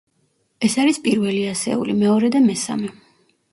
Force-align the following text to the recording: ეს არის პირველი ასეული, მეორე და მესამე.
ეს 0.67 0.77
არის 0.83 0.99
პირველი 1.09 1.45
ასეული, 1.51 1.97
მეორე 2.01 2.35
და 2.39 2.43
მესამე. 2.49 2.93